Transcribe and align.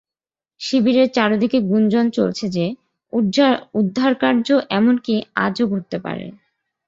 শিবিরের 0.61 1.07
চারদিকে 1.11 1.59
গুঞ্জন 1.61 2.05
চলছে 2.09 2.45
যে 2.49 2.65
উদ্ধারকার্য 3.73 4.47
এমনকি 4.69 5.13
আজও 5.45 5.65
ঘটতে 5.67 5.97
পারে। 5.99 6.25